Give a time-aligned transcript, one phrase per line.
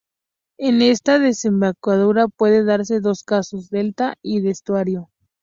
[0.57, 5.11] En esta desembocadura pueden darse dos casos: delta y estuario.